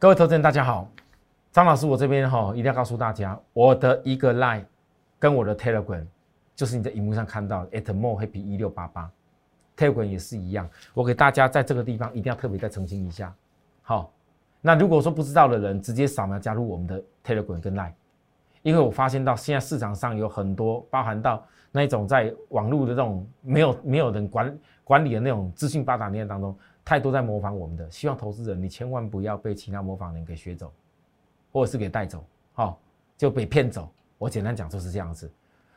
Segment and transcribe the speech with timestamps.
[0.00, 0.90] 各位投资人，大家好，
[1.52, 4.64] 张老师，我这边哈一定要告诉大家，我的一个 line
[5.18, 6.06] 跟我的 Telegram，
[6.56, 9.10] 就是你在荧幕上看到 at more happy 一六八八
[9.76, 10.66] ，Telegram 也是一样。
[10.94, 13.30] 我给大家在这个地方一定要特别再澄清一下。
[13.82, 14.10] 好，
[14.62, 17.92] 那如果说不知道的人，直接扫描加入我们的 Telegram 跟 line，
[18.62, 26.56] 因为我发现到现在市场上有很多包含到那一种在网络的这种没有没有人管管理的那种资讯八达年当中。
[26.84, 30.72] 太多在模仿我们的，希望投资人你千万不要被其他模仿人给学走，
[31.52, 32.80] 或者是给带走，好
[33.16, 33.88] 就被骗走。
[34.18, 35.30] 我简单讲就是这样子。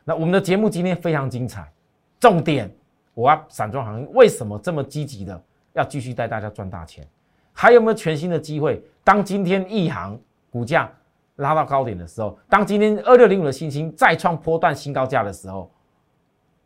[0.03, 1.71] 那我们的节目今天非常精彩，
[2.19, 2.69] 重点
[3.13, 5.41] 我要散装行业为什么这么积极的
[5.73, 7.07] 要继续带大家赚大钱？
[7.53, 8.83] 还有没有全新的机会？
[9.03, 10.91] 当今天一行股价
[11.35, 15.71] 拉到高点的时候，当今天二六零五的新星再创波段新高价的时候，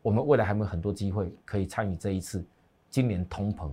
[0.02, 2.44] 我们未来还有没有很多机会可以参与这一次
[2.90, 3.70] 今年通膨？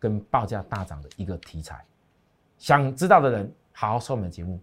[0.00, 1.84] 跟报价大涨的一个题材，
[2.56, 4.58] 想知道的人好好收我们的节目。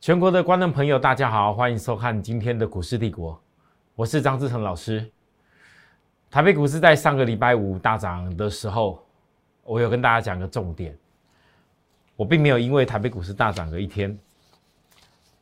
[0.00, 3.38] 全国的观众朋友，大家好，欢迎收看今天的股市帝国，
[3.96, 5.10] 我是张志成老师。
[6.30, 9.04] 台北股市在上个礼拜五大涨的时候，
[9.64, 10.96] 我有跟大家讲个重点。
[12.18, 14.18] 我并没有因为台北股市大涨的一天，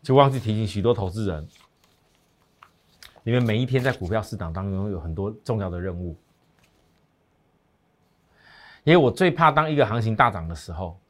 [0.02, 1.48] 就忘记提醒许多投资人，
[3.22, 6.14] 你们每一天在股票市场当中有很多重要的任务。
[8.84, 11.00] 因为我最怕当一个行情大涨的时候，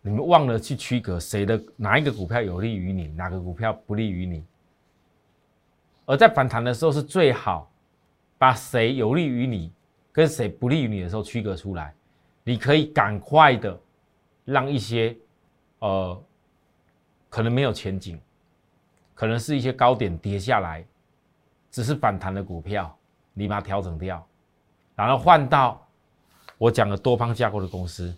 [0.00, 4.42] 你们忘了去区隔谁的哪一个股票有利于你，哪个股票不利于你。
[6.06, 7.70] 而在反弹的时候，是最好
[8.38, 9.70] 把谁有利于你
[10.12, 11.94] 跟谁不利于你的时候区隔出来，
[12.42, 13.78] 你可以赶快的。
[14.46, 15.14] 让一些，
[15.80, 16.24] 呃，
[17.28, 18.18] 可能没有前景，
[19.12, 20.86] 可能是一些高点跌下来，
[21.68, 22.96] 只是反弹的股票，
[23.34, 24.24] 你把它调整掉，
[24.94, 25.84] 然后换到
[26.58, 28.16] 我讲的多方架构的公司。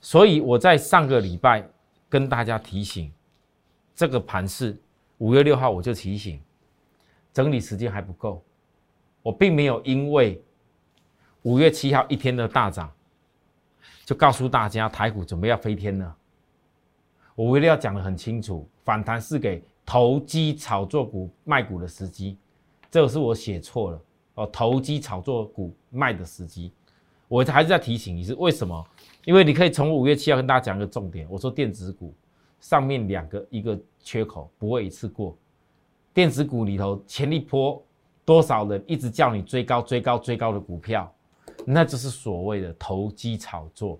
[0.00, 1.68] 所以我在上个礼拜
[2.08, 3.12] 跟大家提醒，
[3.94, 4.80] 这个盘是
[5.18, 6.42] 五月六号我就提醒，
[7.34, 8.42] 整理时间还不够，
[9.22, 10.42] 我并没有因为
[11.42, 12.90] 五月七号一天的大涨。
[14.04, 16.16] 就告诉大家，台股准备要飞天了。
[17.34, 22.38] 我为了要讲的很清楚，反弹是给投机炒作股卖股的时机，
[22.90, 24.00] 这个是我写错了
[24.34, 24.46] 哦。
[24.52, 26.72] 投机炒作股卖的时机，
[27.26, 28.86] 我还是在提醒你是为什么？
[29.24, 32.14] 因为你可以从五月七号跟大家讲个重点，我说电子股
[32.60, 35.36] 上面两个一个缺口不会一次过，
[36.12, 37.82] 电子股里头前一波
[38.24, 41.12] 多少人一直叫你追高追高追高的股票。
[41.66, 43.98] 那就是所谓的投机炒作。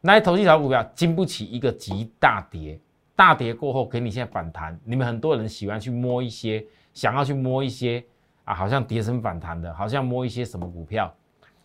[0.00, 2.78] 那些投机炒股票经不起一个极大跌，
[3.16, 4.78] 大跌过后给你现在反弹。
[4.84, 8.04] 你们很多人喜欢去摸一些，想要去摸一些
[8.44, 11.10] 啊，好像跌升反弹的，好像摸一些什么股票。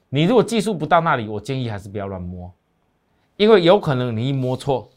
[0.08, 2.50] 你如果技术不到那里，我建议还是不要乱摸，
[3.36, 4.90] 因为有可能你一摸错，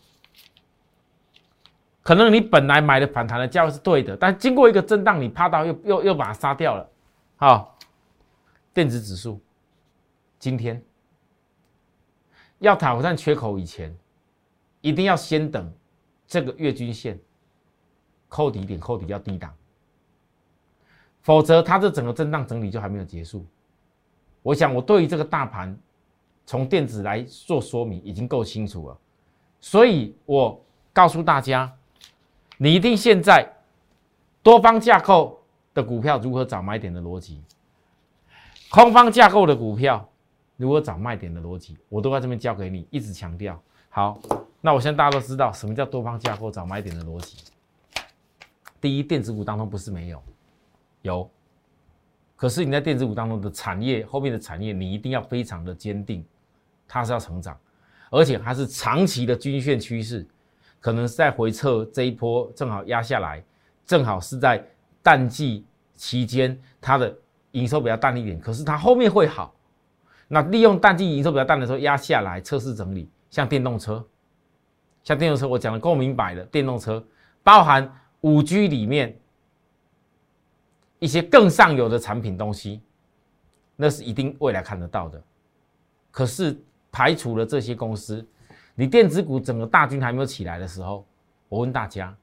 [2.03, 6.89] 可能你本来买的反弹的价位是对的，但经过一个震荡，你怕到又又又把它杀掉了，
[7.37, 7.77] 好。
[8.75, 9.41] 电子指数
[10.39, 10.83] 今天
[12.59, 13.95] 要挑战缺口以前，
[14.81, 15.73] 一定要先等
[16.27, 17.19] 这个月均线
[18.29, 19.53] 扣底点，扣底要低档，
[21.21, 23.45] 否则它这整个震荡整理就还没有结束。
[24.43, 25.77] 我想我对于这个大盘
[26.47, 28.99] 从电子来做说明已经够清楚了，
[29.61, 31.73] 所以我告诉大家，
[32.57, 33.47] 你一定现在
[34.43, 35.41] 多方架构
[35.75, 37.43] 的股票如何找买点的逻辑。
[38.73, 40.11] 空方架构的股票，
[40.57, 43.63] 如果找卖点的逻辑，我都在这边教给你，一直强调。
[43.91, 44.19] 好，
[44.63, 47.37] 那我现在大家都知道什么叫多方架构找买点的逻辑。
[48.81, 50.23] 第一，电子股当中不是没有，
[51.03, 51.31] 有，
[52.35, 56.25] 可是你在电子股当中的产业后面的产业，你一定要非常的坚定，
[56.89, 57.55] 它是要成长，
[58.11, 60.27] 而且它是长期的均线趋势，
[60.81, 63.45] 可能是在回撤这一波正好压下来，
[63.85, 64.67] 正好是在
[65.03, 67.15] 淡季期间它的。
[67.53, 69.55] 营收比较淡一点，可是它后面会好。
[70.29, 74.05] 那利用淡季营收比较淡的时候压下来测试整理，像电动车，
[75.05, 77.05] 像电动车，我讲的够明白的，电动车
[77.43, 77.91] 包含
[78.23, 79.19] 五 G 里面
[80.99, 82.81] 一些更上游的产品东西，
[83.77, 85.23] 那是一定未来看得到的。
[86.11, 86.59] 可是
[86.91, 88.27] 排除了这些公司，
[88.75, 91.07] 你电子股整个大军还没有起来的时候，
[91.49, 92.15] 我问大家。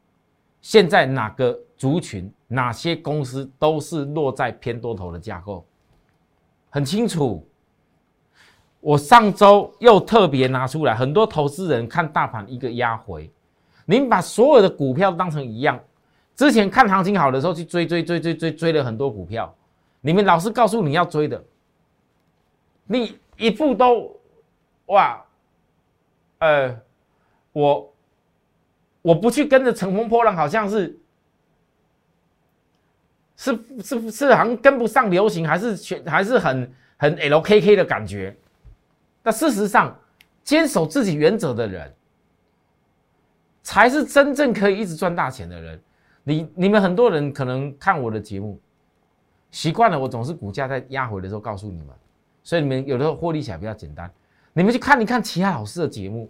[0.62, 5.66] 现在哪个族群、哪些公司都是落在偏多头的架构，
[6.70, 7.46] 很清楚。
[8.82, 13.30] 我上周又特别拿出来，很多投资人看大盘一个压回，
[13.86, 15.80] 您把所有的股票当成一样，
[16.36, 19.54] 之前看行情好的时候去追追追追追追了很多股票，
[20.02, 21.44] 你们老师告诉你要追的，
[22.86, 24.18] 你一步都
[24.88, 25.24] 哇，
[26.40, 26.76] 呃，
[27.52, 27.94] 我
[29.02, 30.99] 我不去跟着乘风破浪，好像是
[33.40, 38.36] 是是是好像跟不上流行，还是全还是很很 LKK 的感觉。
[39.24, 39.98] 那事实上，
[40.44, 41.90] 坚守自己原则的人。
[43.62, 45.80] 才是真正可以一直赚大钱的人。
[46.24, 48.60] 你你们很多人可能看我的节目，
[49.52, 51.90] 习惯了我总是股价在压回的时候告诉你们，
[52.44, 54.12] 所以你们有的时候获利起来比较简单。
[54.54, 56.30] 你们去看一看其他老师的节目，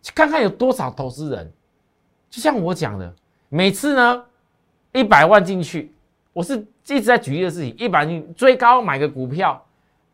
[0.00, 1.52] 去看看有多少投资人，
[2.30, 3.14] 就像我讲的，
[3.50, 4.24] 每次呢
[4.92, 5.93] 一百万进去，
[6.34, 6.54] 我是
[6.88, 9.64] 一直在举例的事情，一百万追高买个股票，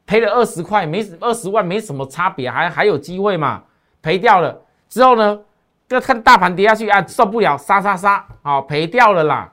[0.06, 3.64] 赔了二十块，没二十万没什么差别，还还有机会嘛？
[4.00, 4.56] 赔掉了
[4.88, 5.40] 之后呢？
[5.88, 9.50] 就看大盘跌下去啊，受不了，杀杀杀，好赔掉了啦！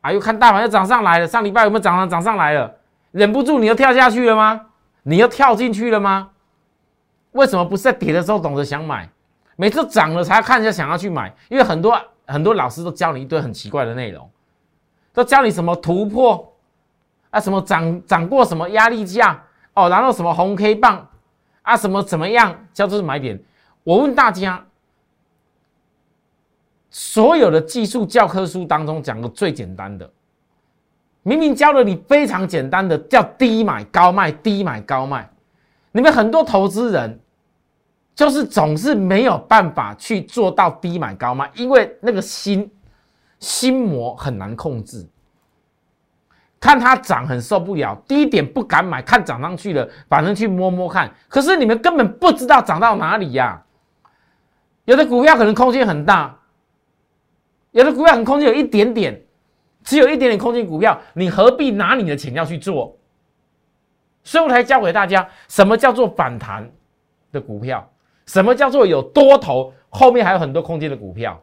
[0.00, 2.76] 啊，又看大盘又涨上来了，上礼拜有没有涨上涨上来了？
[3.10, 4.58] 忍不住你又跳下去了吗？
[5.02, 6.30] 你又跳进去了吗？
[7.32, 9.06] 为什么不是在跌的时候懂得想买？
[9.56, 11.30] 每次涨了才看一下想要去买？
[11.50, 14.30] 因为很多很多老师都教你一堆很奇怪的内容，
[15.12, 16.52] 都教你什么突破
[17.30, 19.42] 啊，什么涨涨过什么压力价
[19.74, 21.08] 哦，然后什么红 K 棒
[21.62, 23.42] 啊，什么怎么样叫做买点？
[23.82, 24.64] 我问大家。
[26.92, 30.10] 所有的技术教科书当中讲的最简单的，
[31.22, 35.30] 明明教了你非常简单的叫低买高卖，低买高卖。
[35.92, 37.20] 你们很多投资人
[38.12, 42.68] 就是总是没有办法去做到低买高卖，因为那个心
[43.40, 45.04] 心魔很难控制。
[46.60, 51.12] 看它涨很受不了，低点不敢买，看涨上去了，反正去摸摸看。
[51.26, 53.60] 可是你们根本不知道涨到哪里呀？
[54.84, 56.38] 有的股票可能空间很大。
[57.70, 59.22] 有的股票很空间有一点点，
[59.84, 62.96] 只有一点点空间股票，你何必拿你的钱要去做？
[64.22, 66.70] 所以我才教给大家，什么叫做反弹
[67.32, 67.90] 的股票，
[68.26, 71.40] 什么叫做有多头，后面还有很多空间的股票。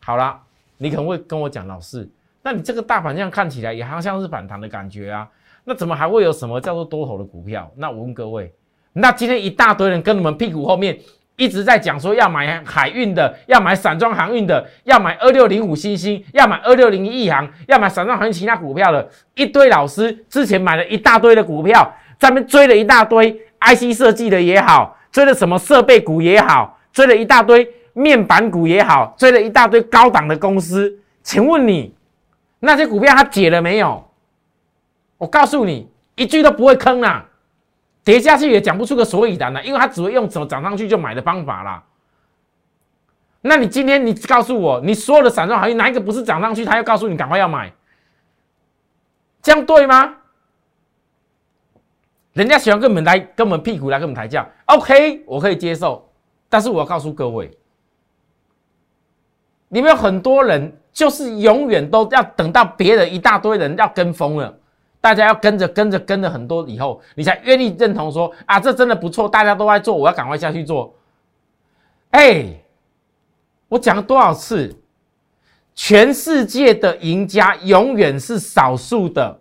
[0.00, 0.40] 好了，
[0.78, 2.08] 你可能会跟我讲，老师，
[2.42, 5.28] 那你这个大盘这样看起来也好像是反弹的感觉啊，
[5.64, 7.70] 那怎么还会有什么叫做多头的股票？
[7.76, 8.52] 那我问各位，
[8.92, 10.98] 那今天一大堆人跟你们屁股后面。
[11.38, 23.30] 一直在讲说要买海运的，要买散装航运的，要买二六零五星星，要买二六零一航，要买散装航运其他股票的，一堆老师之前买了一大堆的股票，在那追了一大堆
[23.60, 31.00] IC 设计的也好，追了什么设备股也好，追了一大堆面板股也好，追了一大堆高档的公司。
[31.22, 31.94] 请问你
[32.60, 34.06] 那些股票它解了没有？
[35.16, 37.26] 我告诉你，一句都不会坑啊！
[38.04, 41.82] 跌下去也讲不出个所以然来，因为他只会用怎么涨上去就买的方法啦。
[43.40, 47.72] 那你今天你告诉我，你所有的散装行业哪一个不是涨上去，他要告诉你赶快要买，
[49.40, 50.16] 这样对吗？
[52.34, 56.06] 人家喜欢跟我们来跟我们屁股来跟我们抬价，OK，我可以接受。
[56.50, 57.50] 但是我要告诉各位，
[59.76, 64.58] 你们有很多人就是永远都要等到别人一大堆人要跟风了。
[65.02, 70.94] 大家要跟着跟着跟着很多以后，你才愿意认同说啊，这真的不错，大家都在做，我要赶快下去做。
[72.12, 72.46] 哎，
[73.68, 74.74] 我讲了多少次，
[75.74, 79.40] 全世界的赢家永远是少数的，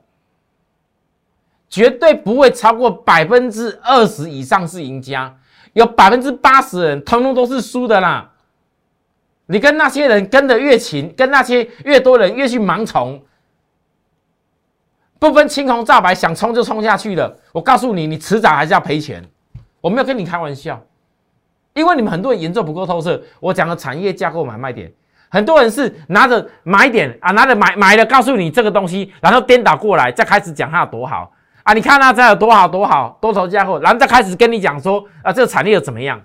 [1.69, 5.33] 绝对不会超过百分之二十以上是赢家，
[5.71, 8.33] 有百分之八十人通通都是输的啦。
[9.47, 13.21] 你跟那些人跟的越勤，跟那些越多人越去盲从。
[15.17, 17.37] 不分青红皂白，想冲就冲下去了。
[17.51, 19.23] 我告诉你，你迟早还是要赔钱。
[19.81, 20.79] 我没有跟你开玩笑，
[21.73, 23.21] 因为你们很多人研究不够透彻。
[23.39, 24.91] 我讲的产业架构买卖点，
[25.29, 31.31] 很多人是拿着买点啊，拿着买买了，告诉你这个东西，然后颠倒过来，再开始讲它有多好
[31.63, 31.73] 啊。
[31.73, 36.19] 你看它这有多好多好，多头架构，然后再开始跟你讲说啊，这个产业又怎么样？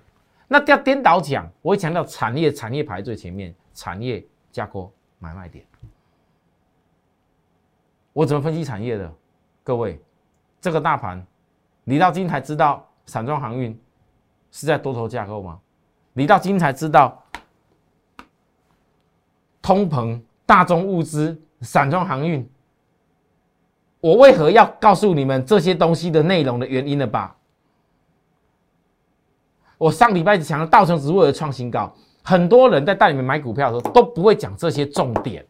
[0.53, 1.49] 那叫颠倒讲。
[1.63, 5.65] 我会强调产业，产业排最前面，产业架构买卖点。
[8.13, 9.13] 我怎么分析产业的？
[9.63, 10.03] 各位，
[10.61, 11.25] 这个大盘，
[11.85, 13.81] 你到今天才知道散装航运
[14.51, 15.61] 是在多头架构吗？
[16.13, 17.23] 你到今天才知道
[19.63, 22.45] 通膨、大宗物资、散装航运，
[24.01, 27.37] 我为何要告诉你们这些东西的内容的原因了吧？
[29.81, 31.91] 我上礼拜讲的道琼斯为了创新高，
[32.23, 35.43] 很多人在带你们买股票的时候都不会讲这些重点。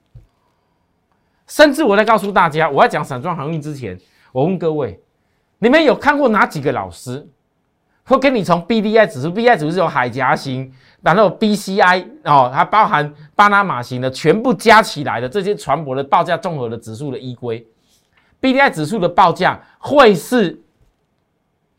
[1.49, 3.99] 甚至我在告诉大家，我要讲散装航运之前，
[4.31, 5.01] 我问各位，
[5.59, 7.29] 你们有看过哪几个老师
[8.05, 10.73] 会跟你从 B D I 指数，B D I 指数是有海峡型，
[11.03, 17.67] 然后 B C I 哦，还包含巴拿马型的，全部加起来的这些船舶的报价综合的指数的依归
[18.39, 20.57] ，B D I 指数的报价会是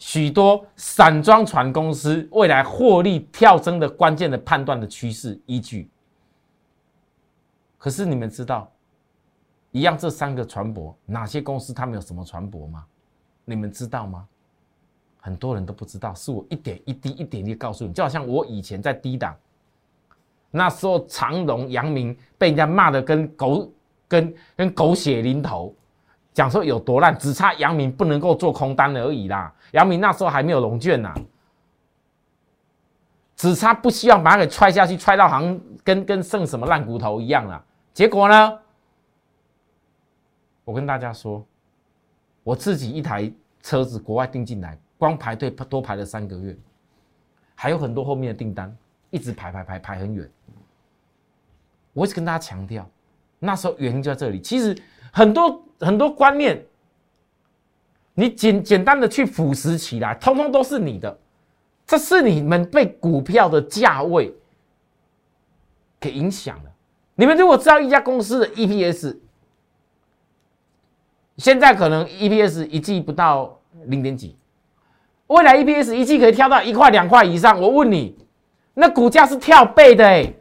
[0.01, 5.87] 许多散装船公司未来获利跳增的关键的判断的趋势依据。
[7.77, 8.71] 可是你们知道，
[9.69, 12.83] 一样这三个船舶哪些公司他们有什么船舶吗？
[13.45, 14.27] 你们知道吗？
[15.19, 19.37] 很多人都不知道，是我一点一滴、一点滴告诉你，就好像我以前在低档，
[20.49, 23.71] 那时候长荣、阳明被人家骂的跟狗、
[24.07, 25.75] 跟跟狗血淋头，
[26.33, 29.53] 讲说有多烂，只差阳明不能够做空单而已啦。
[29.71, 31.13] 阳明那时候还没有龙卷呐，
[33.35, 37.63] 只差不希望把它给踹下去，踹到好像跟跟剩什么烂骨头一样啦。
[37.93, 38.59] 结果呢，
[40.63, 41.45] 我跟大家说，
[42.43, 44.77] 我自己一台车子国外订进来。
[44.97, 46.55] 光排队多排了三个月，
[47.55, 48.71] 还有很多后面的订单
[49.09, 50.29] 一直排排排排很远。
[51.91, 52.87] 我一直跟大家强调，
[53.39, 54.39] 那时候原因就在这里。
[54.39, 54.79] 其实
[55.11, 56.65] 很多很多观念，
[58.13, 61.19] 你简简单的去腐蚀起来，通通都是你的。
[61.85, 64.33] 这是你们被股票的价位
[65.99, 66.71] 给影响了。
[67.15, 69.17] 你们如果知道一家公司的 EPS，
[71.37, 74.37] 现在可能 EPS 一季不到零点几。
[75.27, 78.17] 未来 EPS 一季可以跳到一块两块以上，我问你，
[78.73, 80.33] 那股价是跳倍的哎。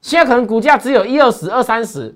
[0.00, 2.14] 现在可能股价只有一二十、二三十，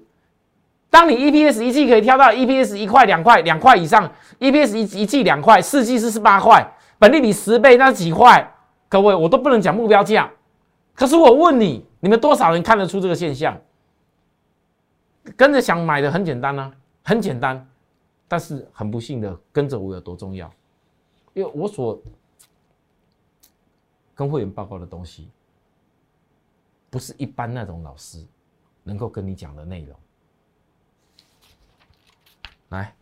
[0.96, 6.66] 当你 EPS 一季可以跳到 EPS 一块两块、两块以上，EPS 一一季两块，四季是十八块，
[6.98, 8.50] 本利比十倍，那几块？
[8.88, 10.32] 各位，我都不能讲目标价。
[10.94, 13.60] 可是我问你，你们多少人看得出这个现象？
[15.36, 16.72] 跟着想买的很简单啊，
[17.04, 17.68] 很简单，
[18.26, 20.50] 但是很不幸的，跟着我有多重要？
[21.34, 22.00] 因为我所
[24.14, 25.28] 跟会员报告的东西，
[26.88, 28.24] 不是一般那种老师
[28.82, 29.94] 能够跟你讲的内容。
[32.68, 32.94] 来，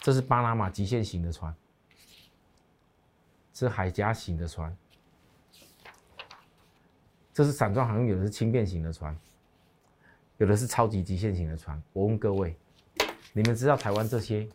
[0.00, 1.54] 这是巴拿马极限型的船，
[3.52, 4.76] 是海峡型的船，
[7.32, 9.16] 这是散装航运，有的是轻便型的船，
[10.38, 11.82] 有的是超级极限型的船。
[11.92, 12.56] 我问各位，
[13.32, 14.48] 你们知道台湾这些？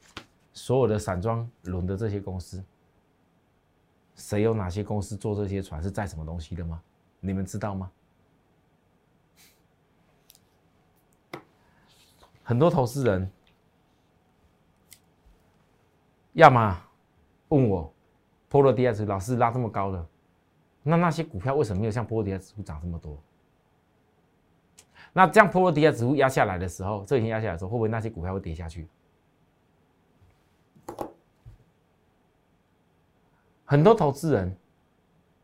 [0.51, 2.61] 所有的散装轮的这些公司，
[4.15, 6.81] 谁有哪些公司做这些船是载什么东西的吗？
[7.21, 7.89] 你们知道吗？
[12.49, 13.29] 很多投资人，
[16.33, 16.81] 要么
[17.49, 17.93] 问我，
[18.47, 20.03] 波罗的海指数老师拉这么高了，
[20.81, 23.15] 那那些股票为什么没有像波罗的海指数涨这么多？
[25.13, 28.87] 那这样波罗的海指数压下来的时候，这几天压下来的时候，会不会那些股票会跌下去？
[33.63, 34.57] 很多投资人，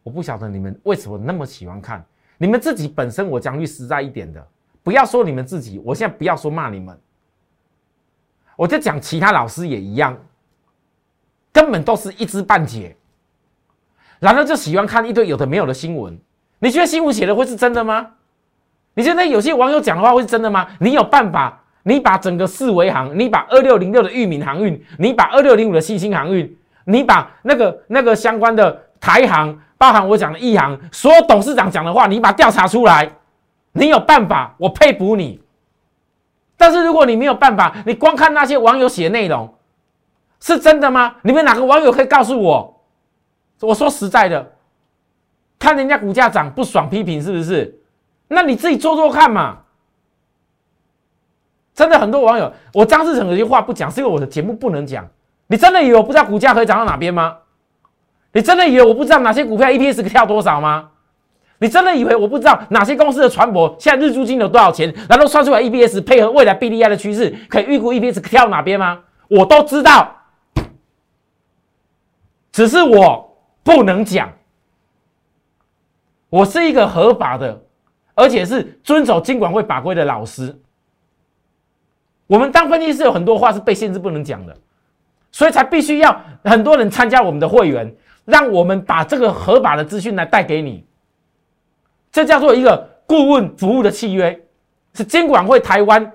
[0.01, 2.03] 我不晓得你们为什么那么喜欢看。
[2.39, 4.47] 你们自己本身，我讲句实在一点的，
[4.85, 6.95] 不要说你们自己，我现在不要说骂你们，
[8.55, 10.15] 我就讲其他老师也一样，
[11.51, 12.95] 根本都是一知半解，
[14.19, 16.15] 然后就喜欢看一堆有的没有的新闻。
[16.59, 18.11] 你觉得新闻写的会是真的吗？
[18.93, 20.67] 你觉得有些网友讲的话会是真的吗？
[20.79, 21.63] 你有办法？
[21.81, 26.55] 你把整个四维行，你把二六零六的裕民航运，你把二六零五的新兴航运。
[26.85, 33.11] 你把那个那个相关的台行，包含我讲的一行，所有董事长讲的话，你把调查出来，
[33.77, 35.41] 你有办法，我佩服你。
[36.55, 39.53] 但是如果你没有办法，你光看那些网友写内容，
[40.39, 41.15] 是真的吗？
[41.23, 42.81] 你们哪个网友可以告诉我？
[43.59, 44.53] 我说实在的，
[45.59, 47.77] 看人家股价涨不爽，批评是不是？
[48.29, 49.57] 那你自己做做看嘛。
[51.73, 55.05] 真的很多网友，我张志成有些话不讲，是因为我的节目不能讲。
[55.47, 57.37] 你真的以为我不知道股价可以涨到哪边吗？
[58.31, 60.91] 你真的以为我不知道哪些股票 EPS 跳多少吗？
[61.65, 64.93] 你真的以为我不知道哪些公司的船舶现在日租金有多少钱？
[65.09, 68.99] 然后算出来 EPS 配合未来 BDI 的趋势，可以预估 EPS 跳哪边吗？
[69.27, 70.15] 我都知道，
[72.51, 74.31] 只是我不能讲。
[76.29, 77.59] 我是一个合法的，
[78.13, 80.55] 而且是遵守金管会法规的老师。
[82.27, 84.55] 我们当分析师有很多话是被限制不能讲的。
[85.31, 87.91] 所以才必须要很多人参加我们的会员，
[88.23, 90.85] 让我们把这个合法的资讯来带给你。
[92.15, 94.41] 这叫做一个顾问服务的契约，
[94.93, 96.09] 是监管会台湾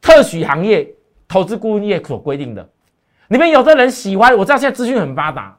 [0.00, 0.92] 特许行业
[1.28, 2.68] 投资顾问业所规定的。
[3.28, 5.56] 你们有的人喜欢，我知道现在资讯很发达，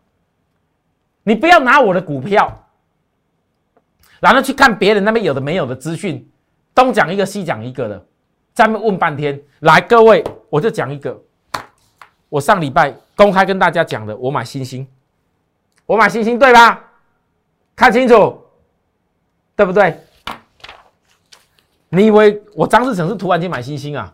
[1.24, 2.68] 你不要拿我的股票，
[4.20, 6.30] 然后去看别人那边有的没有的资讯，
[6.74, 8.06] 东讲一个西讲一个的，
[8.54, 9.42] 在那问半天。
[9.62, 11.18] 来，各位，我就讲一个。
[12.28, 14.86] 我上礼拜公开跟大家讲的，我买星星，
[15.86, 16.84] 我买星星，对吧？
[17.78, 18.45] 看清楚，
[19.56, 20.00] 对不对？
[21.90, 24.14] 你以为我张志成是突然间买星星啊？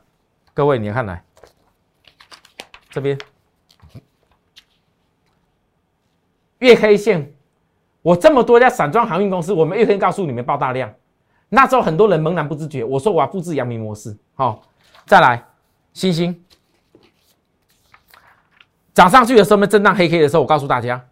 [0.53, 1.23] 各位，你看来
[2.89, 3.17] 这边
[6.59, 7.33] 月 K 线，
[8.03, 10.93] 我这么多家散装航运公司，我们月天告诉你们爆大量，
[11.49, 12.83] 那时候很多人茫然不知觉。
[12.83, 14.61] 我说我要复制阳明模式，好，
[15.07, 15.43] 再来
[15.93, 16.45] 星星
[18.93, 21.07] 涨上去的时候，震荡黑 K 的时候，我告诉大家，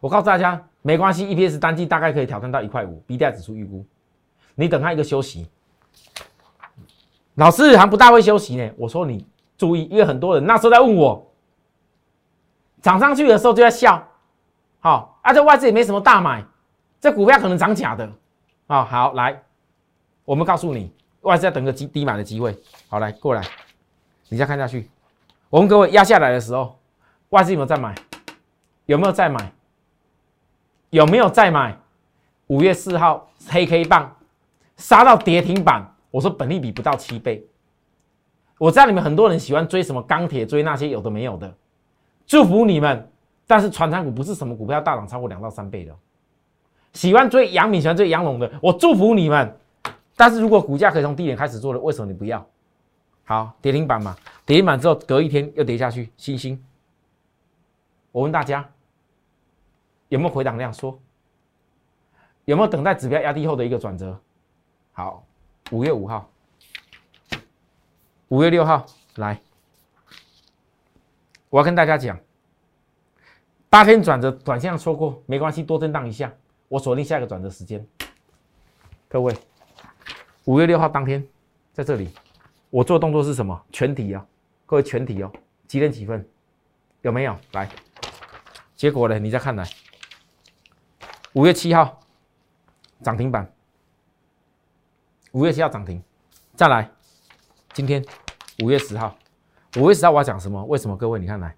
[0.00, 3.84] 我告诉大家没关系，EPS 单季大概可以挑战到一块五，BDI 指数预估，
[4.54, 5.50] 你等它一个休息。
[7.34, 8.70] 老师还不大会休息呢。
[8.78, 9.26] 我说你
[9.58, 11.28] 注意，因为很多人那时候在问我，
[12.80, 14.00] 涨上去的时候就在笑，
[14.78, 16.44] 好，啊，这外资也没什么大买，
[17.00, 18.08] 这股票可能涨假的，
[18.68, 19.42] 啊，好，来，
[20.24, 23.42] 我们告诉你，外资在等个低低买的机会，好，来过来，
[24.28, 24.88] 你再看下去，
[25.50, 26.78] 我们各位压下来的时候，
[27.30, 27.92] 外资有没有再买？
[28.84, 29.52] 有没有再买？
[30.96, 31.76] 有没有再买？
[32.46, 34.16] 五月四号黑 K 棒
[34.78, 35.94] 杀到跌停板。
[36.10, 37.44] 我说本利比不到七倍，
[38.56, 41.54] 我知道你们很多人喜欢追什么钢铁，追那些有的没有的，
[42.26, 43.10] 祝福你们。
[43.46, 45.94] 但是传产股不是什么股票大涨超过两到三倍的，
[46.94, 49.54] 喜欢追杨敏，喜欢追杨龙的，我祝福你们。
[50.16, 52.44] 但是如果股价可以从低点开始做的，为什么你不要？
[53.24, 56.58] 好，跌停板嘛，跌停板之后隔一天又跌下去，星星。
[58.12, 58.66] 我问大家，
[60.08, 60.72] 有没有回档量？
[60.72, 61.00] 说
[62.44, 64.20] 有没有等待指标压低后的一个转折？
[64.92, 65.22] 好。
[65.72, 66.30] 五月五号，
[68.28, 68.86] 五月六号
[69.16, 69.42] 来，
[71.50, 72.16] 我要跟大家讲，
[73.68, 76.32] 八天转折，短线错过没关系，多震荡一下，
[76.68, 77.84] 我锁定下一个转折时间。
[79.08, 79.36] 各位，
[80.44, 81.26] 五月六号当天
[81.72, 82.10] 在这里，
[82.70, 83.60] 我做动作是什么？
[83.72, 84.24] 全体啊，
[84.66, 85.32] 各位全体哦，
[85.66, 86.24] 几点几分？
[87.02, 87.36] 有没有？
[87.54, 87.68] 来，
[88.76, 89.18] 结果呢？
[89.18, 89.68] 你再看来，
[91.36, 92.00] 五月七号
[93.02, 93.46] 涨停板。
[95.32, 96.02] 五月七号涨停，
[96.54, 96.90] 再来，
[97.74, 98.02] 今天
[98.64, 99.14] 五月十号，
[99.76, 100.64] 五月十号我要讲什么？
[100.64, 100.96] 为什么？
[100.96, 101.54] 各位，你看来，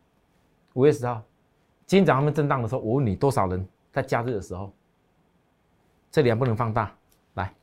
[0.73, 1.23] 五月十号，
[1.87, 4.73] 今天早上面震荡的时候，我问你多少人在假日的时候？
[6.11, 6.93] 这里还不能放大，
[7.35, 7.55] 来，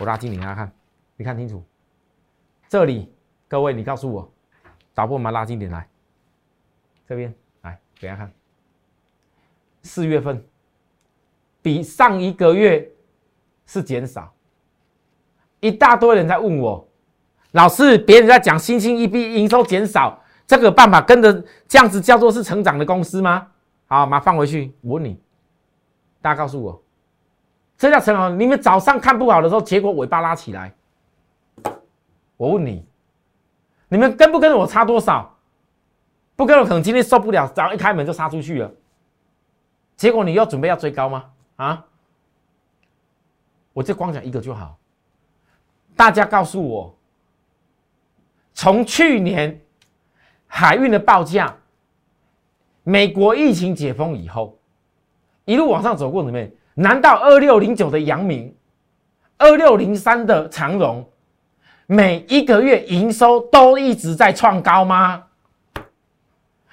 [0.00, 0.72] 我拉近你给大家看，
[1.14, 1.62] 你看清楚，
[2.68, 3.14] 这里，
[3.46, 4.28] 各位，你告诉我，
[4.92, 5.30] 打破吗？
[5.30, 5.88] 拉近点来，
[7.06, 8.34] 这边来给大家看，
[9.84, 10.44] 四月份
[11.64, 12.86] 比上一个月
[13.64, 14.30] 是减少。
[15.60, 16.86] 一大堆人在问我，
[17.52, 23.46] 老师，别人在讲新兴一币营收减少，这个办法跟着这样子叫做是成长的公司吗？
[23.86, 24.74] 好，马放回去。
[24.82, 25.18] 我问你，
[26.20, 26.82] 大家告诉我，
[27.78, 28.38] 这叫成长？
[28.38, 30.74] 你们早上看不好的时候，结果尾巴拉起来。
[32.36, 32.84] 我问你，
[33.88, 35.34] 你们跟不跟着我差多少？
[36.36, 38.70] 不跟我，可能今天受不了，早上一开门就杀出去了。
[39.96, 41.24] 结果你又准备要追高吗？
[41.56, 41.84] 啊？
[43.72, 44.78] 我就光讲一个就好。
[45.96, 46.96] 大家告诉我，
[48.52, 49.60] 从去年
[50.46, 51.56] 海运的报价，
[52.82, 54.58] 美国疫情解封以后，
[55.44, 58.54] 一路往上走过里面，难道二六零九的阳明、
[59.38, 61.08] 二六零三的长荣，
[61.86, 65.24] 每一个月营收都一直在创高吗？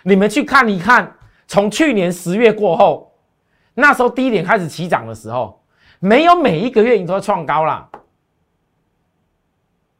[0.03, 1.15] 你们去看一看，
[1.47, 3.10] 从去年十月过后，
[3.73, 5.61] 那时候低点开始起涨的时候，
[5.99, 7.89] 没有每一个月营收创高了。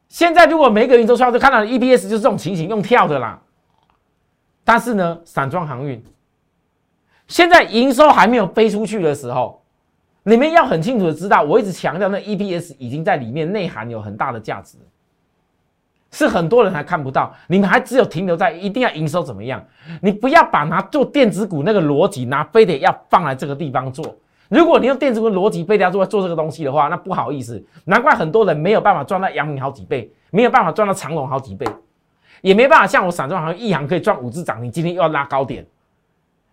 [0.08, 3.40] 现在如果每个营收创高，就看到 EPS 就是这种情形，用跳的啦。
[4.62, 6.04] 但是呢，散装航运
[7.26, 9.64] 现在营收还没有飞出去的时候，
[10.22, 14.76] 你们要很清楚的知道，我一直强调那 EPS 已经在里面内涵有很大的价值，
[16.12, 17.34] 是很多人还看不到。
[17.48, 19.60] 你们还只有停留在一定要营收怎么样，
[20.00, 24.14] 你不要把拿做电子股那个逻辑拿非得要放在这个地方做。
[24.48, 31.66] 如果你用电子股逻辑背要做做这个东西的话，那不好意思，难怪很多人没有办法赚到阳明好几倍，没有办法赚到长隆好几倍，
[32.42, 35.66] 也没办法像我散装行一行可以赚五只涨停，今天又要拉高点，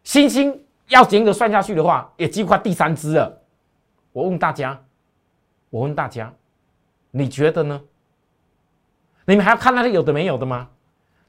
[0.04, 3.38] 星星要严格算下去的话，也几乎快第三只了。
[4.13, 4.80] 我问大家，
[5.69, 6.32] 我问大家，
[7.12, 7.82] 你觉得呢？
[9.30, 10.68] 你们还要看那些有的没有的吗？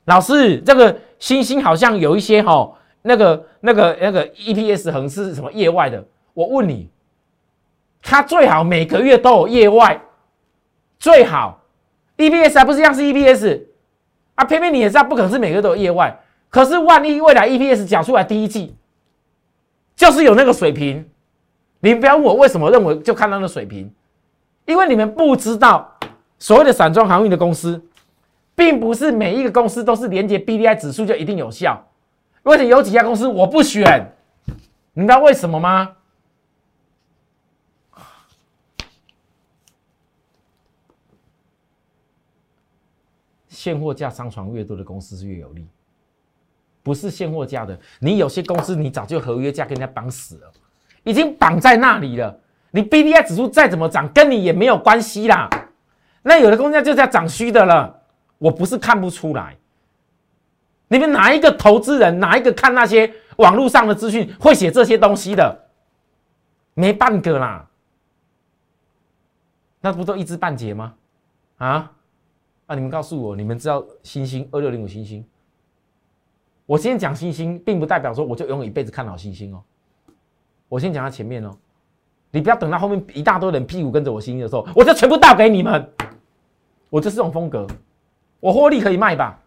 [0.07, 6.03] 老师，这个星星好像有一些哈，那个那个那个 EPS 横是什么业外的？
[6.33, 6.89] 我问你，
[8.03, 10.01] 它最好每个月都有业外，
[10.99, 11.63] 最好
[12.17, 13.61] EPS 还不是一样是 EPS
[14.35, 14.45] 啊？
[14.45, 16.19] 偏偏你也知道不可能是每个都有业外。
[16.49, 18.75] 可是万一未来 EPS 讲出来第一季
[19.95, 21.07] 就是有那个水平，
[21.81, 23.93] 你不要问我为什么认为就看到那水平，
[24.65, 25.97] 因为你们不知道
[26.39, 27.81] 所谓的散装航运的公司
[28.61, 31.83] 并不是每一个公司都是连接 B D I 指数就一定有效，
[32.43, 34.13] 而且有几家公司我不选，
[34.93, 35.97] 你知道为什么吗？
[43.49, 45.67] 现货价上传越多的公司是越有利，
[46.83, 50.53] 不是现货价的，你有些公司你早就合约价跟人家绑死了，
[51.03, 52.39] 已经绑在那里了。
[52.73, 55.49] 你 B D I 指数再怎么涨，跟你也没有关系啦。
[56.21, 57.97] 那有的公司就叫涨虚的了。
[58.41, 59.55] 我不是看不出来，
[60.89, 65.69] 你们哪一个投资人，哪一个看那些网络上的资讯会写这些东西的？
[66.73, 67.69] 没半个啦。
[69.83, 70.95] 那不都一知半解吗？
[71.59, 71.93] 啊？
[72.67, 72.75] 啊！
[72.75, 75.23] 你们告诉我，你们知道星星二六零五星星？
[76.65, 79.63] 我今天讲星星，并不代表说我就永远一辈子看好星星哦。
[80.69, 81.55] 我先讲到前面哦。
[82.31, 85.93] 你不要等到后面一大堆人屁股跟着我星星的时候，我就全部倒给你们。
[86.89, 87.67] 我就是这种风格，
[88.41, 89.39] 我获利可以卖吧？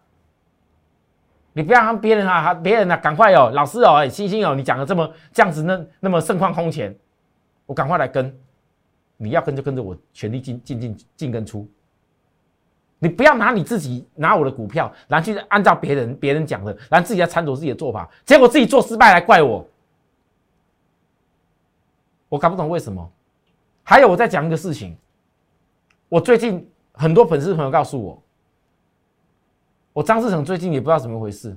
[1.52, 6.96] 你不要让别人啊，别人啊，赶快哦，老师哦，哎，星星哦，你讲的这么这样子，那那么盛况空前，
[7.66, 8.34] 我赶快来跟。
[9.16, 11.66] 你要跟就跟着我，全力进进进进跟出。
[12.98, 19.64] 你不要拿你自己拿我的股票，然后去按照别人别人讲的，然后自己要参照自己的做法，结果自己做失败来怪我。
[22.28, 23.08] 我搞不懂为什么。
[23.84, 24.96] 还有，我再讲一个事情。
[26.08, 28.20] 我最近很多粉丝朋友告诉我，
[29.94, 31.56] 我张志成最近也不知道怎么回事，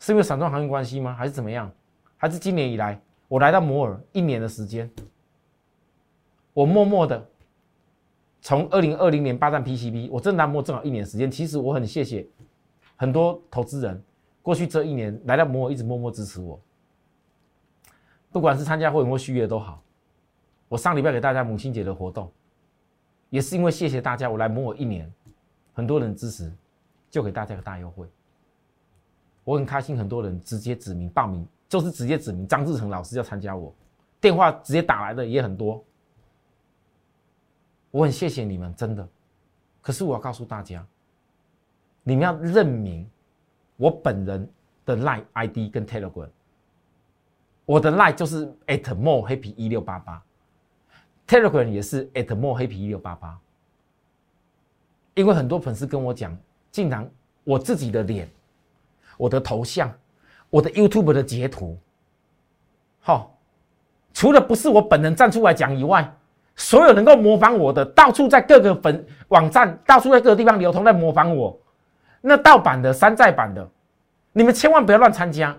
[0.00, 1.14] 是因为散装航运关系吗？
[1.14, 1.72] 还是怎么样？
[2.16, 4.90] 还是今年以来我来到摩尔一年的时间，
[6.52, 7.24] 我默默的
[8.40, 11.30] 从二零二零年霸占 PCB，我真的摸正好一年时间。
[11.30, 12.26] 其实我很谢谢
[12.96, 14.02] 很多投资人
[14.42, 16.60] 过去这一年来到摩尔一直默默支持我，
[18.32, 19.80] 不管是参加会员或续约都好。
[20.68, 22.28] 我上礼拜给大家母亲节的活动，
[23.30, 25.08] 也是因为谢谢大家，我来摩尔一年，
[25.74, 26.52] 很多人支持，
[27.12, 28.08] 就给大家个大优惠。
[29.44, 33.72] 我很开心，很多人直接指名报名，就是直接指名张志成老师要参加我，
[34.18, 35.84] 电话直接打来的也很多。
[37.90, 39.06] 我很谢谢你们，真的。
[39.82, 40.86] 可是我要告诉大家，
[42.02, 43.06] 你们要认明
[43.76, 44.48] 我本人
[44.86, 46.30] 的 Line ID 跟 Telegram，
[47.66, 50.22] 我的 Line 就是 at more happy 一六八八。
[51.26, 53.38] Telegram 也是 at more happy 一六八八，
[55.14, 56.36] 因为很多粉丝跟我讲，
[56.72, 57.08] 竟然
[57.44, 58.28] 我自己的脸、
[59.16, 59.92] 我的头像、
[60.48, 61.78] 我的 YouTube 的截图，
[63.00, 63.38] 好，
[64.14, 66.10] 除了不是我本人站出来讲以外，
[66.56, 71.56] 所有能够模仿我的，到处在各个粉网站、到处在各个地方流通在模仿我，
[72.22, 73.68] 那盗版的、山寨版的，
[74.32, 75.54] 你们千万不要乱参加。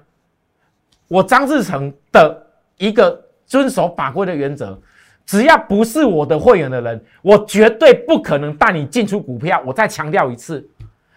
[1.07, 2.47] 我张志成的
[2.77, 4.81] 一个遵守法规的原则。
[5.25, 9.63] 只要不是我的会员的人，我绝对不可能带你进出股票。
[9.65, 10.67] 我再强调一次，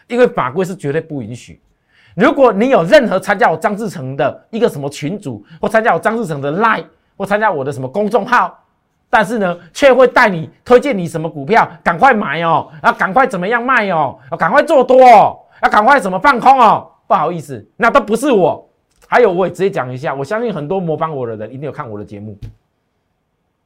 [0.09, 1.61] 因为法规是绝对不允许。
[2.15, 8.59] 如果你有任何参加我张志成的一个什么群组，或参加我张志成的 Line，或参加我的什么公众号，
[9.11, 16.91] 但是呢，却会带你推荐你什么股票，赶快买哦，要赶快怎么样卖哦，要赶快做多哦，要赶快怎么放空哦。
[17.07, 18.67] 不好意思，那都不是我。
[19.07, 22.37] 还有，我也直接讲一下，我相信很多模仿我的人一定有看我的节目。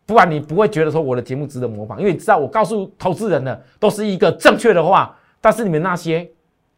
[0.07, 5.17] 不然你不会觉得说我的节目值得模仿，因为你知道我告诉投资人的都是一个正确的话。
[5.41, 6.31] 但是你们那些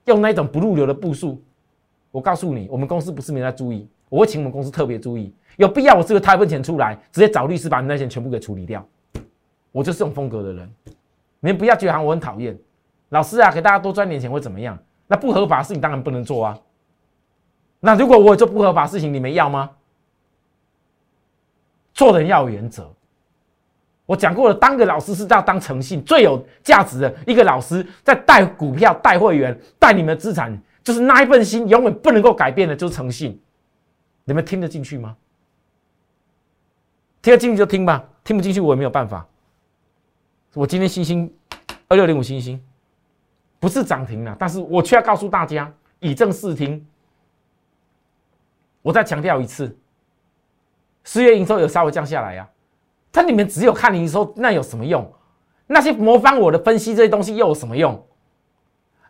[0.05, 1.43] 用那种不入流的步数，
[2.11, 5.35] 我告诉你，我们公司不是没在注意，我会请我们公司特别注意。
[5.57, 8.87] 有必要我这个他一份钱出来，直接找律师把你那些全部给处理掉。
[9.71, 10.75] 我就是这种风格的人，
[11.41, 12.57] 你们不要觉得我很讨厌。
[13.11, 14.79] 老师啊，给大家多赚点钱会怎么样？
[15.07, 16.59] 那不合法的事情当然不能做啊。
[17.81, 19.71] 那如果我做不合法事情，你们要吗？
[21.93, 22.91] 做人要有原则。
[24.07, 33.41] 我讲过了，当个老师是要当诚信最有价值的一个老师，在带股票、带会员、带你们的资产，就是那一份心，永远不能够改变的，就是诚信。
[34.25, 35.17] 你们听得进去吗？
[37.23, 39.27] 听得进去就听吧，听不进去我也没有办法。
[40.55, 41.33] 我今天星星
[41.87, 42.61] 二六零五星星
[43.61, 46.85] 不是涨停了，但是我却要告诉大家，以正视听。
[48.83, 49.75] 我再强调一次，
[51.05, 52.49] 四月营收有稍微降下来呀。
[53.13, 55.13] 他你们只有看营收，那有什么用？
[55.67, 58.03] 那些模仿我的分析这些东西又有什么用？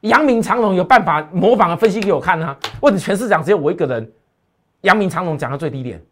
[0.00, 2.58] 阳明长龙有办法模仿的分析给我看啊？
[2.80, 4.12] 或者全市场只有我一个人？
[4.80, 6.02] 阳明长龙讲的最低点，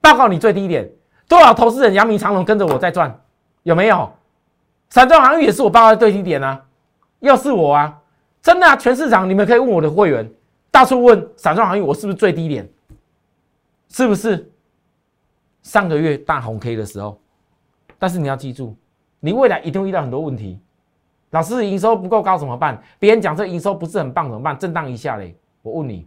[0.00, 0.90] 报告你最低点，
[1.28, 3.20] 多少投资人阳明长龙跟着我在赚？
[3.62, 4.10] 有没有？
[4.88, 6.64] 散装航运也是我报告最低点啊？
[7.20, 8.00] 又是我啊？
[8.40, 8.74] 真的啊？
[8.76, 10.30] 全市场你们可以问我的会员，
[10.70, 12.66] 到处问散装航运我是不是最低点？
[13.90, 14.50] 是不是？
[15.62, 17.20] 上个月大红 K 的时候。
[18.04, 18.76] 但是你要记住，
[19.18, 20.60] 你未来一定会遇到很多问题，
[21.30, 22.78] 老师营收不够高怎么办？
[22.98, 24.58] 别人讲这营收不是很棒怎么办？
[24.58, 25.34] 震荡一下嘞。
[25.62, 26.06] 我问你，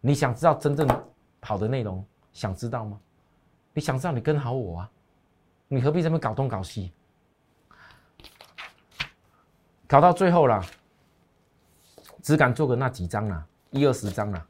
[0.00, 0.88] 你想知道真正
[1.42, 2.02] 好的内容？
[2.32, 2.98] 想知道吗？
[3.74, 4.90] 你想知道你跟好我啊？
[5.68, 6.90] 你何必这么搞东搞西？
[9.86, 10.64] 搞到最后了，
[12.22, 14.46] 只敢做个那几张啦，一二十张啦，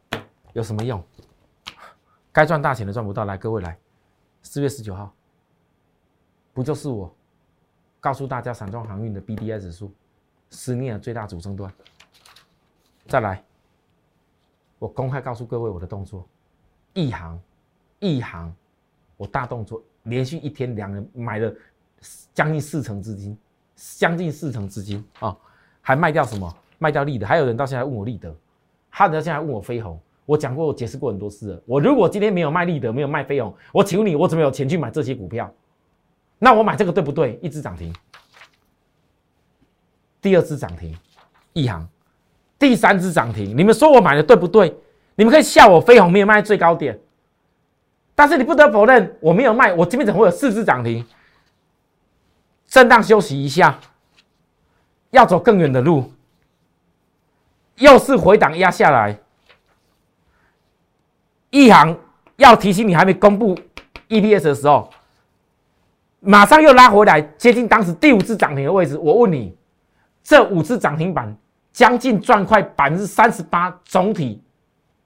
[0.53, 1.03] 有什么用？
[2.31, 3.77] 该赚大钱的赚不到，来各位来，
[4.43, 5.13] 四月十九号，
[6.53, 7.15] 不就是我
[8.01, 9.93] 告诉大家散装航运的 B D I 指数，
[10.51, 11.73] 十年的最大主升段。
[13.07, 13.43] 再来，
[14.79, 16.27] 我公开告诉各位我的动作，
[16.95, 17.41] 一行
[18.01, 18.55] 一行，
[19.17, 21.53] 我大动作，连续一天两人买了
[22.35, 23.37] 将近四成资金，
[23.99, 25.37] 将近四成资金啊，
[25.81, 26.55] 还卖掉什么？
[26.79, 28.35] 卖掉利德，还有人到现在问我利德，
[28.91, 29.99] 还有人现在问我飞鸿。
[30.27, 31.63] 我讲过，我解释过很多次了。
[31.67, 35.53] 我如果今天没有卖利德，没有卖飞鸿，我请问你，我怎么有钱去买这些股票？
[36.45, 37.39] 那我买这个对不对？
[37.41, 37.95] 一只涨停，
[40.21, 40.93] 第二只涨停，
[41.53, 41.89] 一行，
[42.59, 43.57] 第三只涨停。
[43.57, 44.77] 你们说我买的对不对？
[45.15, 46.99] 你们可以笑我飞鸿没有卖最高点，
[48.17, 49.73] 但是你不得否认我没有卖。
[49.73, 51.07] 我这边怎么会有四只涨停？
[52.67, 53.79] 震荡休息一下，
[55.11, 56.13] 要走更远的路，
[57.77, 59.17] 又是回档压下来。
[61.51, 61.97] 一行
[62.35, 63.57] 要提醒你，还没公布
[64.09, 64.93] EPS 的时候，
[66.25, 68.97] 马上又拉回来，接近当时第五次涨停的位置。
[68.97, 69.57] 我问你，
[70.23, 71.37] 这五次涨停板
[71.73, 74.41] 将近赚快百分之三十八，总体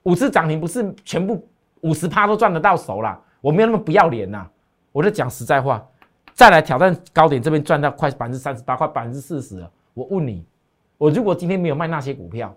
[0.03, 1.49] 五次涨停不是全部
[1.81, 3.19] 五十趴都赚得到手啦？
[3.41, 4.47] 我没有那么不要脸呐，
[4.93, 5.83] 我就讲实在话，
[6.35, 9.71] 再来挑战高点这边赚到快百分之三十八，快百分之四十了。
[9.95, 10.45] 我问你，
[10.99, 12.55] 我如果今天没有卖那些股票，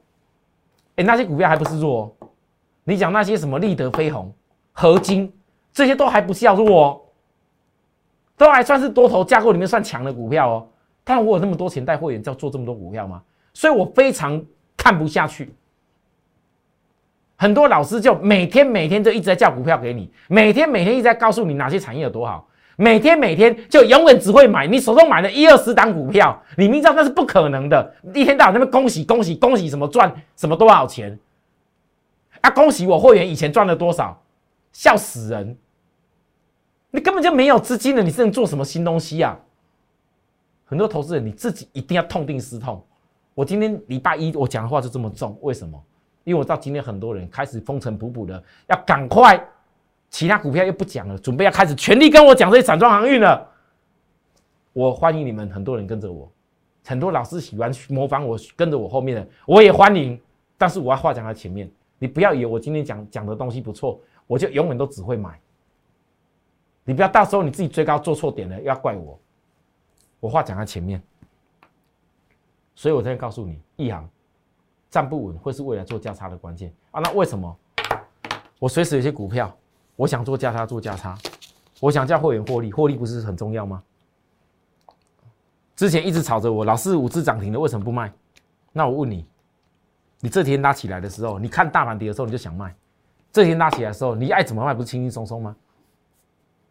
[0.97, 2.13] 哎，那些股票还不是弱？
[2.83, 4.33] 你讲那些什么立德飞鸿、
[4.73, 5.31] 合金，
[5.71, 7.01] 这些都还不叫弱哦，
[8.39, 10.67] 都还算是多头架构里面算强的股票哦。
[11.03, 13.21] 但我有那么多钱带会员，要做这么多股票吗？
[13.53, 14.41] 所以我非常
[14.77, 15.53] 看不下去。
[17.35, 22.47] 很多老师就每天每天就一直在叫股票给你，每天每天一直在告诉你哪些产业有多好，
[22.77, 31.19] 每天每天就永远只会买你手中买的一二十档股票，你明知道那是不可能的，一天到晚那边恭喜恭喜恭喜什么赚什么多少钱。
[32.41, 32.49] 啊！
[32.51, 34.17] 恭喜我会员以前赚了多少，
[34.71, 35.57] 笑死人！
[36.91, 39.39] 你根本就没有资金了，你是能做什么新东西啊？
[40.65, 42.83] 很多投资人你自己一定要痛定思痛。
[43.33, 45.81] 我今天礼拜一我讲的话就这么重，为什么？
[46.23, 49.43] 因为我到今天很多人开始风尘仆仆的，要赶快，
[50.09, 53.47] 其他股票又不讲了，准备要开始全力跟我讲这些散装航运了。
[54.73, 56.31] 我欢迎你们，很多人跟着我，
[56.85, 60.19] 很多老师喜欢模仿我，跟着我后面的，我也欢迎。
[60.57, 61.69] 但是我要话讲在前面。
[61.97, 65.39] 你不要以为我今天讲讲的东西不错，我就永远都只会买。
[66.89, 69.19] 你不要到时候你自己追高做错点了，要怪我。
[70.19, 70.99] 我话讲在前面，
[72.73, 74.09] 所以我在告诉你，一行
[74.89, 76.99] 站不稳会是未来做价差的关键啊。
[76.99, 77.55] 那为什么？
[78.57, 79.55] 我随时有些股票，
[79.95, 81.15] 我想做价差做价差，
[81.79, 83.83] 我想叫会员获利，获利不是很重要吗？
[85.75, 88.11] 之前一直吵着我，老是五只涨停的，为什么不卖？
[88.73, 89.27] 那我问你。
[90.21, 92.71] 你这天拉起来的时候，你看大盘跌的时候，你就想卖；
[93.31, 95.55] 这天拉起来的时候，你爱怎么卖不是轻轻松松吗？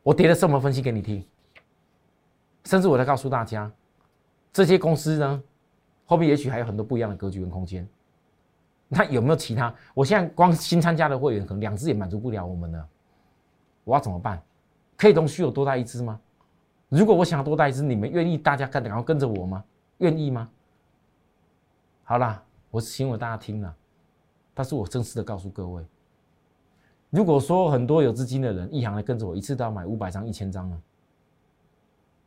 [0.08, 1.22] 我跌的什么分析给你听，
[2.64, 3.70] 甚至我在告诉大家，
[4.50, 5.42] 这些公司呢，
[6.06, 7.86] 后面也许还有很多不一样的格局跟空间。
[8.88, 9.74] 那有没有其他？
[9.92, 12.88] 我现在光新参加的会员可能两只也满足不了我们了，
[13.84, 14.42] 我要怎么办？
[14.96, 16.18] 可以容许我多带一只吗？
[16.88, 19.62] 如果我想要多带一只，你们愿意大家跟然后跟着我吗？
[19.98, 20.48] 愿意吗？
[22.04, 22.42] 好啦。
[22.70, 23.76] 我是请我大家听了，
[24.54, 25.84] 但是我正式的告诉各位，
[27.10, 30.82] 如果说很多有资金的人一行来跟着我，一次都要买五百张、一千张呢，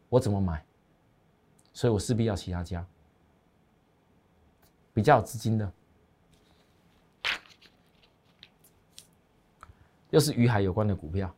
[0.09, 0.63] 我怎么买？
[1.73, 2.85] 所以我势必要其他家
[4.93, 5.71] 比较有资金的，
[10.09, 11.33] 又是与海有关的股票。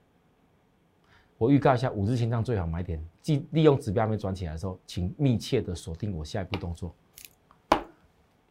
[1.37, 6.95] 我预告一下，五日线上最好买点，即利用指标没转起来的时候，请密切的锁定我下一步动作。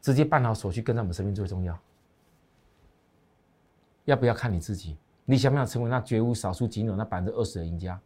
[0.03, 1.79] 直接办好手续，跟在我们身边最重要。
[4.05, 4.97] 要不要看你自己？
[5.25, 8.01] 你想不想成为那绝无少数仅有那百分之二十的赢家？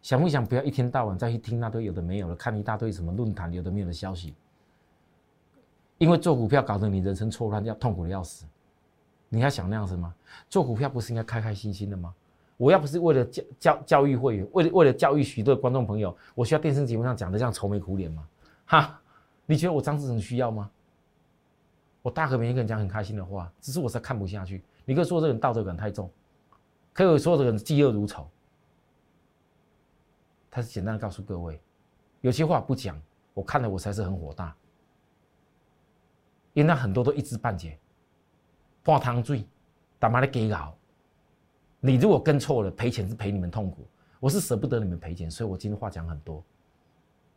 [0.00, 4.34] 想不想不要一天到晚再去听那堆有的没有的，看一大堆什么论坛有的没有的消息？
[5.98, 8.44] 因为做股票搞得你人生错乱，要痛苦的要死。
[9.28, 10.14] 你还想那样子吗？
[10.48, 12.12] 做股票不是应该开开心心的吗？
[12.56, 18.26] 我要不是为了教教教育会员，为了为了教育许多观众朋友，我需要电视节目上讲的这样愁眉苦脸吗？
[18.66, 19.00] 哈，
[19.46, 20.70] 你觉得我张志成需要吗？
[22.02, 24.62] 我大可每天跟你讲很开心的话，只是我实在看不下去。
[24.84, 26.10] 你可以说这个人道德感太重，
[26.92, 28.28] 可以说这个人嫉恶如仇。
[30.50, 31.60] 他是简单的告诉各位，
[32.20, 33.00] 有些话不讲，
[33.32, 34.54] 我看了我才是很火大，
[36.52, 37.78] 因为那很多都一知半解，
[38.82, 39.46] 半汤醉，
[39.98, 40.76] 他妈的给搞。
[41.80, 43.86] 你如果跟错了，赔钱是赔你们痛苦，
[44.20, 46.44] 我是舍不得你们赔钱，所以我今天话讲很多。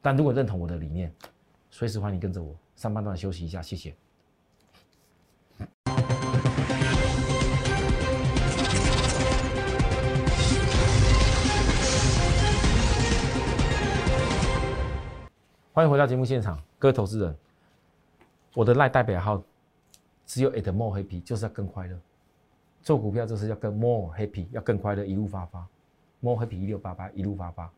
[0.01, 1.13] 但如果认同我的理念，
[1.71, 2.55] 随时欢迎跟着我。
[2.75, 3.95] 上半段休息一下，谢谢。
[15.75, 17.35] 欢迎回到节目现场，各位投资人，
[18.53, 19.43] 我的赖代表号
[20.25, 21.99] 只有 at more happy，就是要更快乐。
[22.81, 25.67] 做股票就是要更 more happy，要更快乐，一路发发。
[26.21, 27.69] more happy 一六八八，一路发发。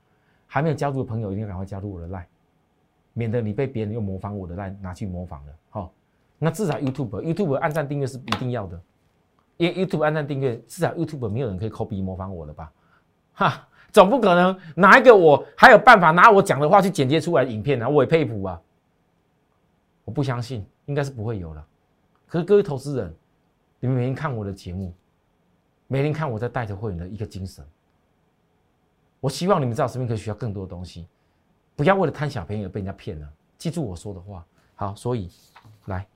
[0.46, 2.28] 还没有加入的朋友，一定要赶快加入我的赖，
[3.14, 5.54] 免得你被别人又模仿我的赖拿去模仿了。
[5.72, 5.92] 好，
[6.38, 8.80] 那至少 YouTube，YouTube 按赞订阅是一定要的，
[9.58, 12.72] 因为 YouTube 按赞订阅，至少 YouTube 没有人可以 copy 模仿我了吧？
[13.34, 13.68] 哈。
[13.92, 17.90] 总不可能拿一个我还有办法拿我讲的话去剪接出来影片啊！
[17.90, 18.62] 我也佩服啊！
[20.06, 21.66] 我不相信，应该是不会有了。
[22.28, 23.16] 可是各位投资人，
[23.80, 24.94] 你们每天看我的节目，
[25.88, 27.66] 每天看我在带着会员的一个精神，
[29.20, 31.08] 我希望你们在我身边可以学到更多的东西，
[31.76, 33.28] 不要为了贪小便宜而被人家骗了。
[33.58, 34.46] 记住我说的话。
[34.76, 35.30] 好，所以
[35.86, 36.08] 来，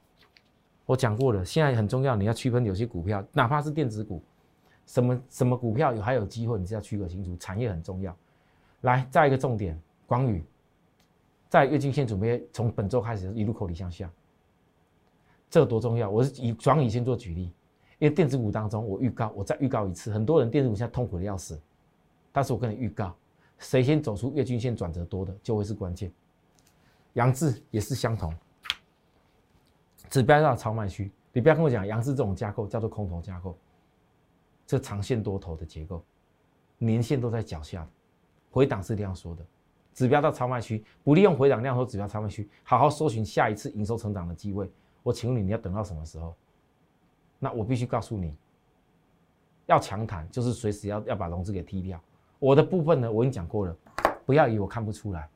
[0.85, 4.21] 我讲过了，现在很重要，你要区分有些股票，哪怕是电子股。
[4.91, 8.13] 什么什么股票有还有机会，你是要区隔清楚，产业很重要。
[8.81, 10.43] 来，再一个重点，广宇
[11.47, 14.11] 在月均线准备从本周开始一路口里向下，
[15.49, 16.09] 这多重要？
[16.09, 17.43] 我是以广宇先做举例，
[17.99, 21.57] 因为电子股当中，我预告，我再预告一次，很多人电子股现在痛苦的要死，
[22.33, 23.15] 但是我跟你预告，
[23.59, 26.11] 谁先走出月均线转折多的，就会是关键。
[27.13, 28.35] 杨志也是相同，
[30.09, 33.55] 指标要超卖区，你不要跟我讲杨志这种架构叫做空头架构。
[34.71, 36.01] 这长线多头的结构，
[36.77, 37.85] 年线都在脚下，
[38.49, 39.45] 回档是这样说的，
[39.93, 44.71] 指标到超卖区，不利用回档量说指标超卖区，好好搜寻下一次营收成长的机会。
[45.03, 46.33] 我请问你，你要等到什么时候？
[47.37, 48.33] 那我必须告诉你，
[49.65, 52.01] 要强弹就是随时要要把融资给踢掉。
[52.39, 53.75] 我的部分呢，我已经讲过了，
[54.25, 55.29] 不要以为我看不出来。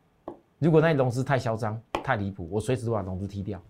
[0.60, 3.62] 如果那融资太嚣张、太离谱，我随时都把融资踢掉。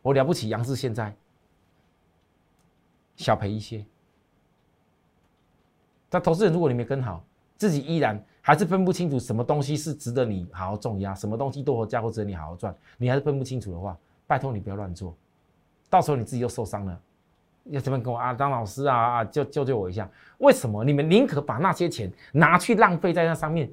[0.00, 1.14] 我了不起，杨志现在
[3.16, 3.84] 小赔一些。
[6.14, 7.24] 那投资人，如果你没跟好，
[7.56, 15.12] 自己依然还是分不清楚什么东西是值得你好好重压，什么东西多头加或值得你好好赚，你还是分不清楚的话，拜托你不要乱做，
[15.90, 16.96] 到时候你自己又受伤了。
[17.64, 18.32] 要怎么跟我啊？
[18.32, 20.08] 当老师啊啊，救救救我一下！
[20.38, 23.68] 为什么你们宁可把那些钱拿去浪费在那上面？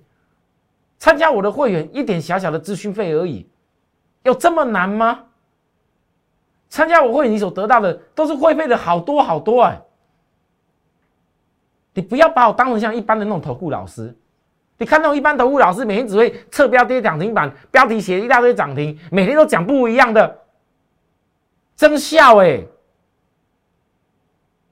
[0.97, 3.47] 参加我的会员一点小小的咨询费而已，
[4.23, 5.25] 有这么难吗？
[6.69, 9.79] 参加我会，你所得到的都是会费的好多好多哎。
[11.93, 14.15] 你不要把我当成像一般的那种投顾老师，
[14.77, 20.39] 你看那种一般投顾老师，每天只会测标跌涨停板，标题写一大堆涨停，每天都讲不一样的，
[21.75, 22.63] 真笑哎！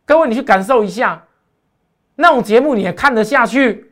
[0.06, 1.24] 各位，你去感受一下，
[2.16, 3.92] 那种节目你也看得下去？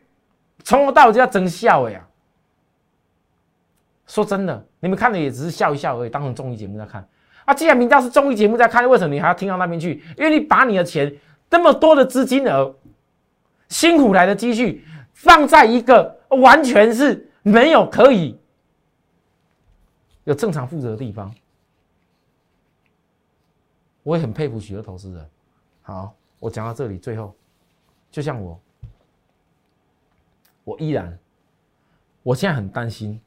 [0.64, 2.04] 从头到尾就要真笑哎呀！
[4.06, 7.06] 说真的，你们看的也只是笑一笑而已，当成综艺节目在看
[7.44, 7.52] 啊。
[7.52, 10.02] 既然明知道是综艺节目在看，为什么你还要听到那边去？
[10.16, 11.14] 因为你把你的钱
[11.50, 12.74] 这么多的资金额。
[13.68, 18.38] 辛苦来的积蓄放在一个完全是没有可以
[20.24, 21.34] 有正常负责的地方，
[24.02, 25.30] 我也很佩服许多投资人。
[25.82, 27.34] 好，我讲到这里，最后
[28.10, 28.60] 就像我，
[30.64, 31.18] 我依然，
[32.22, 33.18] 我现在很担心，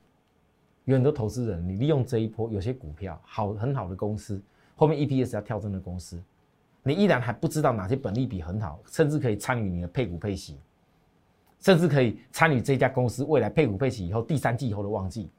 [0.86, 4.40] 有很多投资人，你利用这一波有些股票好很好的公司，
[4.76, 6.22] 后面 EPS 要跳增的公司。
[6.84, 10.58] 你依然还不知道哪些本利比很好，甚至可以参与你的配股配息，
[11.60, 15.30] 甚至可以参与这家公司未来配股配息以后第三季以后的旺季，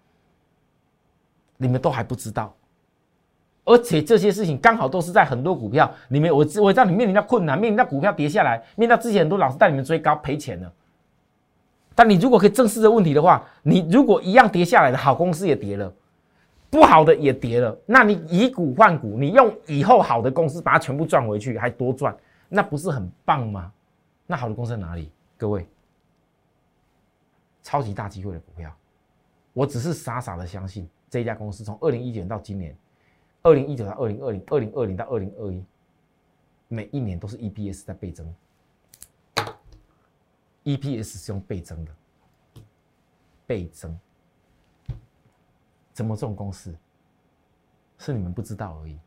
[1.57, 2.55] 你们都还不知道，
[3.65, 10.73] 而且这些事情刚好都是在很多股票里面，我我知道你面临到困难，面临到股票跌下来，面临到之前很多老师带你们追高赔钱了，
[11.95, 15.93] 但你如果可以正视这问题的话，你如果一样跌下来的好公司也跌了。
[16.73, 22.17] 不好的也跌了，那你以股换股，你用以后好的公司把它全部赚回去，还多赚，
[22.49, 23.71] 那不是很棒吗？
[24.27, 25.13] 那好的公司在哪里？
[25.37, 25.69] 各位，
[27.63, 28.75] 超级大机会的股票，
[29.53, 32.75] 我只是傻傻的相信这一家公司从二零一九年到今年，
[33.43, 35.63] 二零一九到二零二零，二零二零到二零二一，
[36.69, 38.35] 每一年都是 EPS 在倍增
[40.65, 41.93] ，EPS 是用倍增的，
[43.47, 43.95] 倍增。
[45.93, 46.75] 怎么这种公司
[47.99, 48.99] 是你们不知道而已，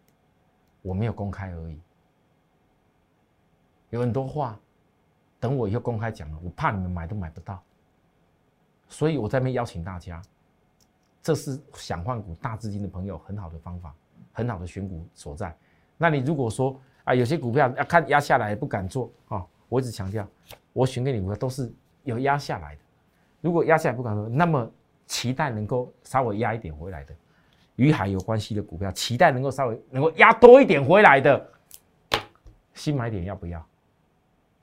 [0.82, 1.80] 我没有公开而已。
[3.90, 4.60] 有很多话，
[5.40, 7.62] 等我以后公开讲了，我怕你们买都买不到。
[8.88, 10.22] 所以我在那边邀请大家，
[11.22, 13.96] 这是想换股大资金的朋友很好的方法，
[14.32, 15.56] 很好的选股所在。
[15.98, 20.28] 那你如果说啊，有些股票要看压下来不敢做啊，我一直强调，
[20.74, 21.74] 我选给你股票都是
[22.04, 22.82] 有压下来的。
[23.42, 24.72] 如果压下来不敢做，那么
[25.08, 27.14] 期待能够稍微压一点回来的，
[27.76, 31.50] 与海有关系的股票，期待能够稍微能够压多一点回来的，
[32.74, 33.66] 新买点要不要？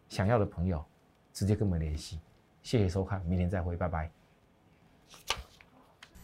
[0.09, 0.85] 想要的朋友
[1.33, 2.19] 直接跟我们联系。
[2.63, 4.11] 谢谢收看，明天再会，拜拜。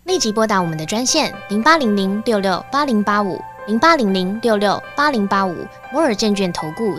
[0.04, 6.98] 立即拨打我们的专线零八零零六六八零八五零八零零六六八零八五摩尔证券投顾